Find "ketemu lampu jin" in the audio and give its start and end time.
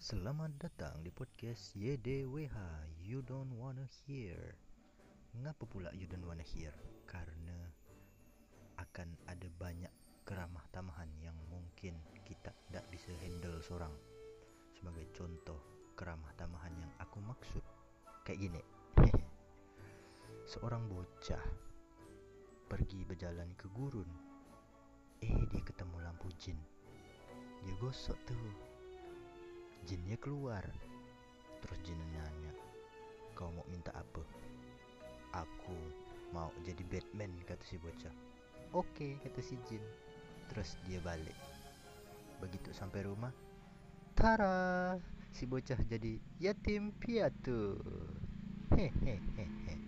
25.60-26.56